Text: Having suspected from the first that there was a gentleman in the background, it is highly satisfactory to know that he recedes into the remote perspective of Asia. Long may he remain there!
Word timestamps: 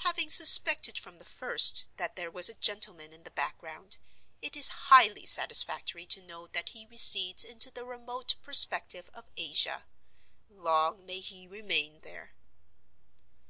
Having 0.00 0.28
suspected 0.28 0.98
from 0.98 1.18
the 1.18 1.24
first 1.24 1.88
that 1.96 2.14
there 2.14 2.30
was 2.30 2.50
a 2.50 2.54
gentleman 2.54 3.10
in 3.14 3.22
the 3.22 3.30
background, 3.30 3.96
it 4.42 4.54
is 4.54 4.68
highly 4.92 5.24
satisfactory 5.24 6.04
to 6.04 6.20
know 6.20 6.46
that 6.48 6.68
he 6.68 6.84
recedes 6.88 7.42
into 7.42 7.70
the 7.70 7.86
remote 7.86 8.34
perspective 8.42 9.08
of 9.14 9.30
Asia. 9.34 9.86
Long 10.50 11.06
may 11.06 11.20
he 11.20 11.48
remain 11.48 12.00
there! 12.02 12.34